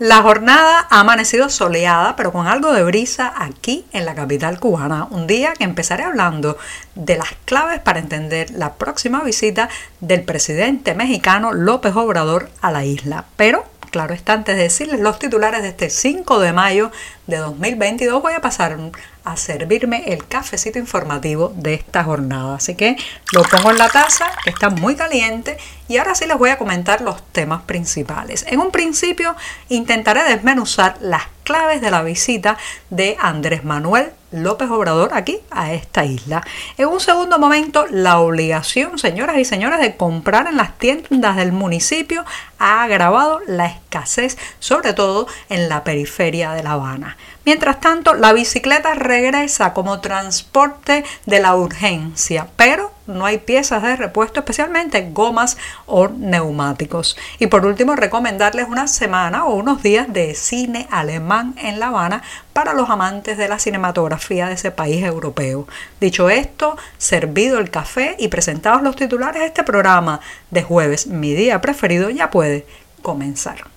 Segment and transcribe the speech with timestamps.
[0.00, 5.06] La jornada ha amanecido soleada, pero con algo de brisa aquí en la capital cubana.
[5.08, 6.58] Un día que empezaré hablando
[6.96, 9.68] de las claves para entender la próxima visita
[10.00, 13.26] del presidente mexicano López Obrador a la isla.
[13.36, 16.90] Pero claro está, antes de decirles los titulares de este 5 de mayo
[17.28, 18.76] de 2022, voy a pasar
[19.22, 22.56] a servirme el cafecito informativo de esta jornada.
[22.56, 22.96] Así que
[23.30, 26.58] lo pongo en la taza, que está muy caliente, y ahora sí les voy a
[26.58, 28.44] comentar los temas principales.
[28.48, 29.36] En un principio
[29.68, 32.58] intentaré desmenuzar las claves de la visita
[32.90, 36.42] de Andrés Manuel López Obrador aquí a esta isla.
[36.76, 41.52] En un segundo momento, la obligación, señoras y señores, de comprar en las tiendas del
[41.52, 42.24] municipio
[42.58, 47.16] ha agravado la escasez, sobre todo en la periferia de La Habana.
[47.44, 53.96] Mientras tanto, la bicicleta regresa como transporte de la urgencia, pero no hay piezas de
[53.96, 57.16] repuesto, especialmente gomas o neumáticos.
[57.38, 62.22] Y por último, recomendarles una semana o unos días de cine alemán en La Habana
[62.52, 65.66] para los amantes de la cinematografía de ese país europeo.
[66.00, 70.20] Dicho esto, servido el café y presentados los titulares, este programa
[70.50, 72.66] de jueves, mi día preferido, ya puede
[73.02, 73.73] comenzar.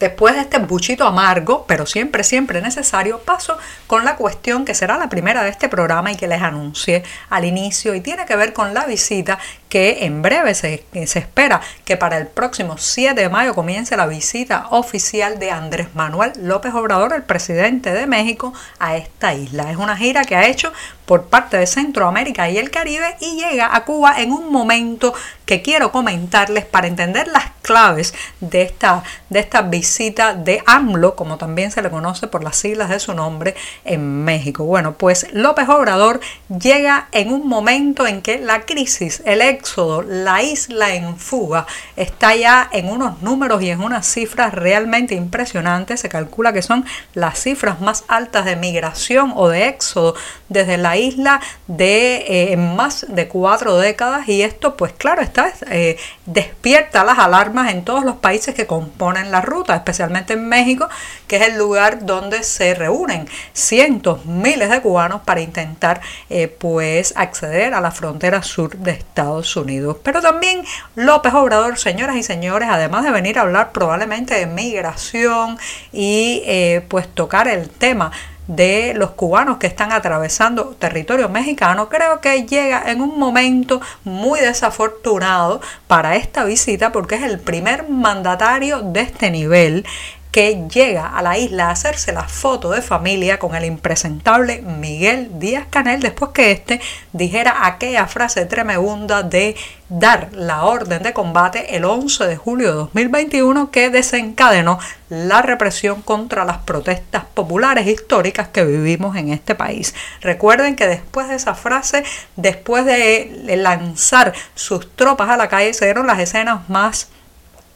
[0.00, 4.96] Después de este buchito amargo, pero siempre, siempre necesario, paso con la cuestión que será
[4.96, 8.54] la primera de este programa y que les anuncié al inicio y tiene que ver
[8.54, 13.28] con la visita que en breve se, se espera que para el próximo 7 de
[13.28, 18.96] mayo comience la visita oficial de Andrés Manuel López Obrador, el presidente de México, a
[18.96, 19.70] esta isla.
[19.70, 20.72] Es una gira que ha hecho
[21.04, 25.12] por parte de Centroamérica y el Caribe y llega a Cuba en un momento
[25.50, 31.38] que quiero comentarles para entender las claves de esta, de esta visita de AMLO, como
[31.38, 34.62] también se le conoce por las siglas de su nombre en México.
[34.62, 36.20] Bueno, pues López Obrador
[36.56, 41.66] llega en un momento en que la crisis, el éxodo, la isla en fuga,
[41.96, 45.98] está ya en unos números y en unas cifras realmente impresionantes.
[45.98, 46.84] Se calcula que son
[47.14, 50.14] las cifras más altas de migración o de éxodo
[50.48, 55.39] desde la isla de eh, más de cuatro décadas y esto pues claro está
[55.70, 55.96] eh,
[56.26, 60.88] despierta las alarmas en todos los países que componen la ruta, especialmente en México,
[61.26, 67.12] que es el lugar donde se reúnen cientos, miles de cubanos para intentar eh, pues
[67.16, 69.96] acceder a la frontera sur de Estados Unidos.
[70.02, 70.64] Pero también
[70.94, 75.58] López Obrador, señoras y señores, además de venir a hablar probablemente de migración
[75.92, 76.42] y
[76.88, 78.10] pues tocar el tema
[78.50, 84.40] de los cubanos que están atravesando territorio mexicano, creo que llega en un momento muy
[84.40, 89.86] desafortunado para esta visita porque es el primer mandatario de este nivel
[90.30, 95.38] que llega a la isla a hacerse la foto de familia con el impresentable Miguel
[95.38, 96.80] Díaz Canel después que éste
[97.12, 99.56] dijera aquella frase tremenda de
[99.88, 106.02] dar la orden de combate el 11 de julio de 2021 que desencadenó la represión
[106.02, 109.94] contra las protestas populares históricas que vivimos en este país.
[110.20, 112.04] Recuerden que después de esa frase,
[112.36, 117.08] después de lanzar sus tropas a la calle, se dieron las escenas más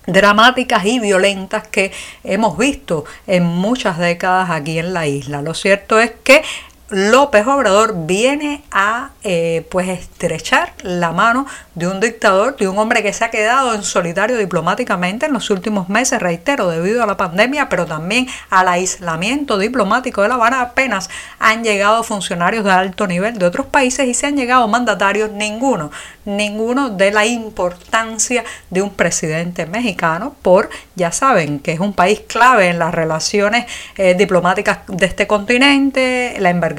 [0.06, 1.92] dramáticas y violentas que
[2.22, 5.42] hemos visto en muchas décadas aquí en la isla.
[5.42, 6.42] Lo cierto es que
[6.90, 13.02] López Obrador viene a eh, pues estrechar la mano de un dictador, de un hombre
[13.02, 17.16] que se ha quedado en solitario diplomáticamente en los últimos meses, reitero, debido a la
[17.16, 20.60] pandemia, pero también al aislamiento diplomático de La Habana.
[20.60, 21.08] Apenas
[21.38, 25.90] han llegado funcionarios de alto nivel de otros países y se han llegado mandatarios, ninguno,
[26.26, 32.20] ninguno de la importancia de un presidente mexicano, por, ya saben, que es un país
[32.26, 33.64] clave en las relaciones
[33.96, 36.73] eh, diplomáticas de este continente, la inversión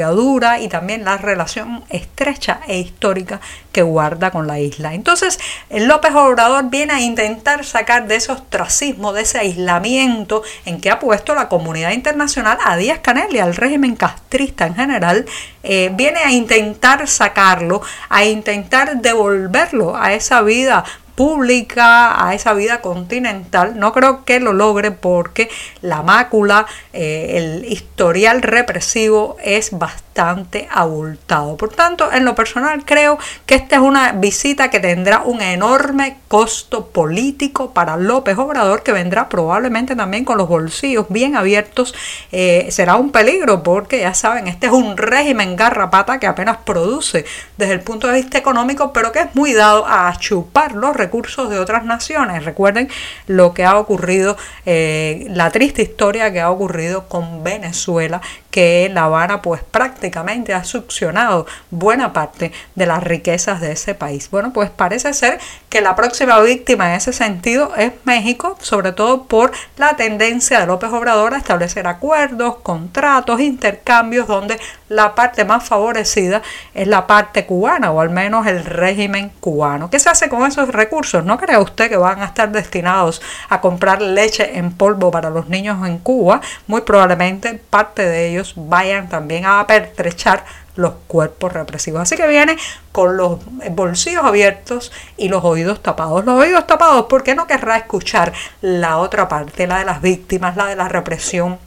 [0.60, 3.40] y también la relación estrecha e histórica
[3.72, 4.94] que guarda con la isla.
[4.94, 5.40] Entonces,
[5.70, 11.00] López Obrador viene a intentar sacar de ese ostracismo, de ese aislamiento en que ha
[11.00, 15.26] puesto la comunidad internacional a Díaz Canel y al régimen castrista en general,
[15.64, 20.84] eh, viene a intentar sacarlo, a intentar devolverlo a esa vida
[21.16, 23.80] pública, a esa vida continental.
[23.80, 25.50] No creo que lo logre porque
[25.82, 31.58] la mácula, eh, el historial represivo es bastante abultado.
[31.58, 36.18] Por tanto, en lo personal creo que esta es una visita que tendrá un enorme
[36.28, 41.94] costo político para López Obrador, que vendrá probablemente también con los bolsillos bien abiertos.
[42.32, 47.26] Eh, será un peligro porque ya saben, este es un régimen garrapata que apenas produce
[47.58, 51.50] desde el punto de vista económico, pero que es muy dado a chupar los recursos
[51.50, 52.46] de otras naciones.
[52.46, 52.90] Recuerden
[53.28, 59.06] lo que ha ocurrido, eh, la triste historia que ha ocurrido con Venezuela, que La
[59.06, 60.05] Habana pues prácticamente
[60.54, 64.30] ha succionado buena parte de las riquezas de ese país.
[64.30, 69.24] Bueno, pues parece ser que la próxima víctima en ese sentido es México, sobre todo
[69.24, 74.60] por la tendencia de López Obrador a establecer acuerdos, contratos, intercambios donde
[74.90, 76.42] la parte más favorecida
[76.74, 79.90] es la parte cubana o al menos el régimen cubano.
[79.90, 81.26] ¿Qué se hace con esos recursos?
[81.26, 85.50] ¿No cree usted que van a estar destinados a comprar leche en polvo para los
[85.50, 86.42] niños en Cuba?
[86.68, 89.60] Muy probablemente parte de ellos vayan también a
[89.96, 90.46] pertrechar
[90.76, 92.02] los cuerpos represivos.
[92.02, 92.58] Así que viene
[92.92, 93.40] con los
[93.72, 96.26] bolsillos abiertos y los oídos tapados.
[96.26, 100.66] Los oídos tapados porque no querrá escuchar la otra parte, la de las víctimas, la
[100.66, 101.58] de la represión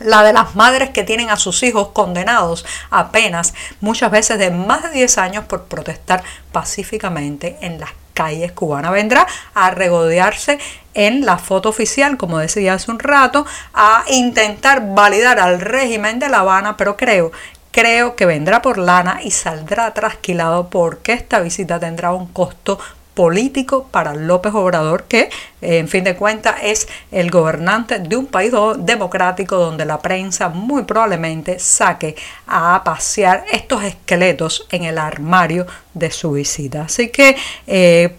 [0.00, 4.82] la de las madres que tienen a sus hijos condenados apenas muchas veces de más
[4.82, 8.92] de 10 años por protestar pacíficamente en las calles cubanas.
[8.92, 10.58] Vendrá a regodearse
[10.94, 16.28] en la foto oficial, como decía hace un rato, a intentar validar al régimen de
[16.28, 17.32] La Habana, pero creo
[17.72, 22.78] creo que vendrá por lana y saldrá trasquilado porque esta visita tendrá un costo
[23.14, 25.30] político para López Obrador, que
[25.60, 30.84] en fin de cuentas es el gobernante de un país democrático donde la prensa muy
[30.84, 32.16] probablemente saque
[32.46, 36.82] a pasear estos esqueletos en el armario de su visita.
[36.82, 37.36] Así que
[37.66, 38.14] eh,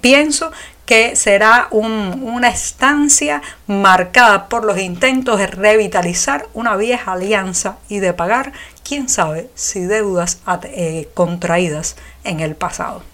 [0.00, 0.50] pienso
[0.86, 8.12] que será una estancia marcada por los intentos de revitalizar una vieja alianza y de
[8.12, 8.52] pagar,
[8.86, 13.11] quién sabe, si deudas eh, contraídas en el pasado.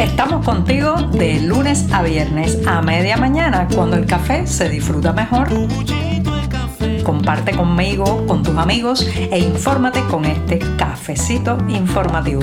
[0.00, 5.48] Estamos contigo de lunes a viernes a media mañana cuando el café se disfruta mejor.
[7.04, 12.40] Comparte conmigo, con tus amigos e infórmate con este cafecito informativo.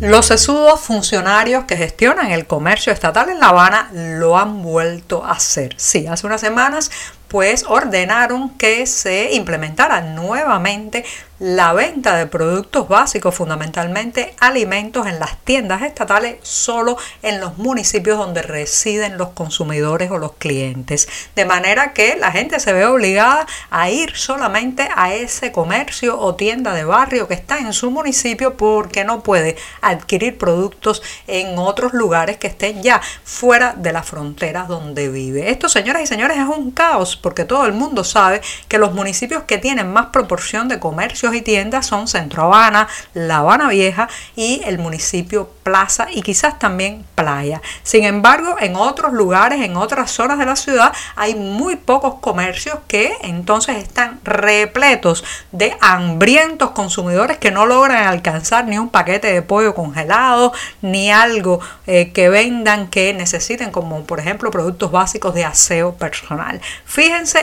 [0.00, 5.32] Los sesudos funcionarios que gestionan el comercio estatal en La Habana lo han vuelto a
[5.32, 5.74] hacer.
[5.76, 6.90] Sí, hace unas semanas
[7.30, 11.04] pues ordenaron que se implementara nuevamente
[11.40, 18.18] la venta de productos básicos, fundamentalmente alimentos en las tiendas estatales, solo en los municipios
[18.18, 21.08] donde residen los consumidores o los clientes.
[21.34, 26.34] De manera que la gente se ve obligada a ir solamente a ese comercio o
[26.34, 31.94] tienda de barrio que está en su municipio porque no puede adquirir productos en otros
[31.94, 35.50] lugares que estén ya fuera de las fronteras donde vive.
[35.50, 39.44] Esto, señoras y señores, es un caos porque todo el mundo sabe que los municipios
[39.44, 44.62] que tienen más proporción de comercios y tiendas son Centro Habana, La Habana Vieja y
[44.64, 47.60] el municipio Plaza y quizás también Playa.
[47.82, 52.78] Sin embargo, en otros lugares, en otras zonas de la ciudad, hay muy pocos comercios
[52.88, 59.42] que entonces están repletos de hambrientos consumidores que no logran alcanzar ni un paquete de
[59.42, 60.52] pollo congelado,
[60.82, 66.60] ni algo eh, que vendan que necesiten, como por ejemplo productos básicos de aseo personal.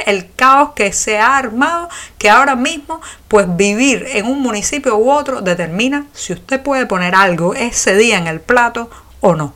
[0.06, 5.12] El caos que se ha armado, que ahora mismo pues vivir en un municipio u
[5.12, 8.90] otro determina si usted puede poner algo ese día en el plato
[9.22, 9.54] o no.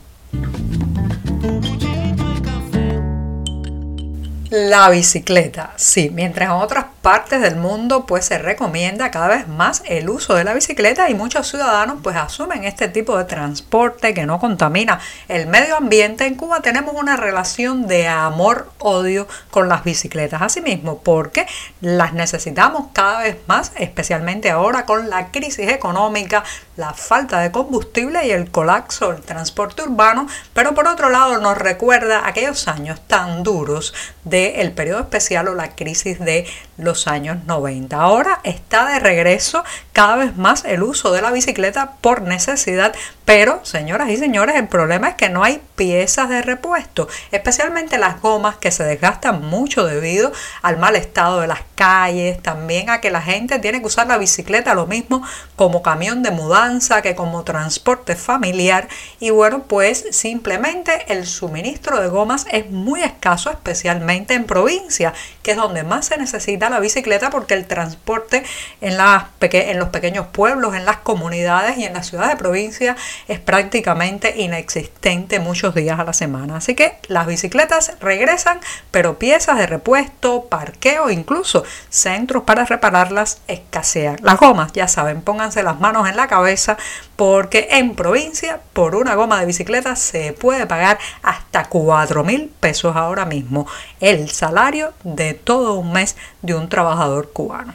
[4.51, 9.81] La bicicleta, sí, mientras en otras partes del mundo pues se recomienda cada vez más
[9.85, 14.25] el uso de la bicicleta y muchos ciudadanos pues asumen este tipo de transporte que
[14.25, 16.25] no contamina el medio ambiente.
[16.25, 21.47] En Cuba tenemos una relación de amor-odio con las bicicletas, asimismo porque
[21.79, 26.43] las necesitamos cada vez más, especialmente ahora con la crisis económica,
[26.77, 31.57] la falta de combustible y el colapso del transporte urbano, pero por otro lado nos
[31.57, 36.45] recuerda aquellos años tan duros del periodo especial o la crisis de
[36.77, 37.95] los años 90.
[37.95, 39.63] Ahora está de regreso
[39.93, 44.67] cada vez más el uso de la bicicleta por necesidad, pero señoras y señores, el
[44.67, 49.85] problema es que no hay piezas de repuesto, especialmente las gomas que se desgastan mucho
[49.85, 54.05] debido al mal estado de las calles, también a que la gente tiene que usar
[54.05, 55.23] la bicicleta lo mismo
[55.55, 58.87] como camión de mudanza que como transporte familiar
[59.19, 65.11] y bueno, pues simplemente el suministro de gomas es muy escaso, especialmente en provincia,
[65.41, 68.43] que es donde más se necesita la bicicleta porque el transporte
[68.79, 72.95] en, las en los pequeños pueblos, en las comunidades y en las ciudades de provincia
[73.27, 76.57] es prácticamente inexistente muchos días a la semana.
[76.57, 78.59] Así que las bicicletas regresan,
[78.91, 84.17] pero piezas de repuesto, parqueo, incluso centros para repararlas escasean.
[84.21, 86.77] Las gomas, ya saben, pónganse las manos en la cabeza
[87.15, 92.95] porque en provincia por una goma de bicicleta se puede pagar hasta 4 mil pesos
[92.95, 93.67] ahora mismo,
[93.99, 97.73] el salario de todo un mes de un trabajador cubano.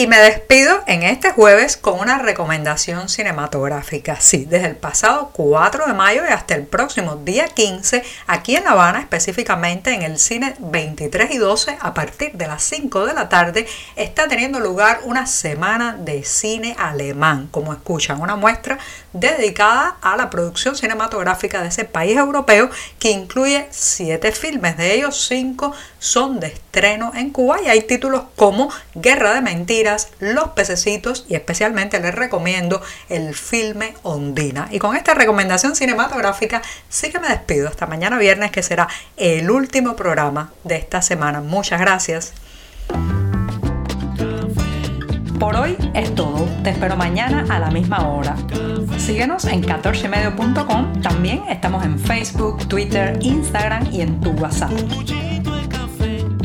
[0.00, 4.20] Y me despido en este jueves con una recomendación cinematográfica.
[4.20, 8.62] Sí, desde el pasado 4 de mayo y hasta el próximo día 15, aquí en
[8.62, 13.14] La Habana, específicamente en el cine 23 y 12, a partir de las 5 de
[13.14, 17.48] la tarde, está teniendo lugar una semana de cine alemán.
[17.50, 18.78] Como escuchan, una muestra
[19.12, 24.76] dedicada a la producción cinematográfica de ese país europeo que incluye 7 filmes.
[24.76, 30.08] De ellos, 5 son de estreno en Cuba y hay títulos como Guerra de Mentiras
[30.20, 34.68] los pececitos y especialmente les recomiendo el filme Ondina.
[34.70, 39.50] Y con esta recomendación cinematográfica sí que me despido hasta mañana viernes que será el
[39.50, 41.40] último programa de esta semana.
[41.40, 42.32] Muchas gracias.
[45.38, 46.48] Por hoy es todo.
[46.64, 48.34] Te espero mañana a la misma hora.
[48.98, 51.00] Síguenos en 14medio.com.
[51.00, 54.72] También estamos en Facebook, Twitter, Instagram y en tu WhatsApp.